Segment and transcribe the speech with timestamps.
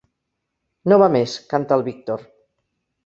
[0.93, 2.25] No va més —canta el Víctor.